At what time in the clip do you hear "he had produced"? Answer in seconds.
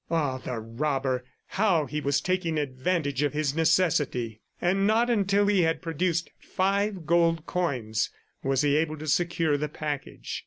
5.45-6.31